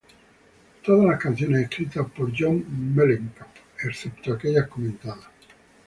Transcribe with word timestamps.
Todas 0.83 1.05
las 1.05 1.19
canciones 1.21 1.61
escritas 1.69 2.09
por 2.17 2.31
John 2.35 2.65
Mellencamp, 2.95 3.55
excepto 3.83 4.33
aquellas 4.33 4.67
comentadas. 4.67 5.27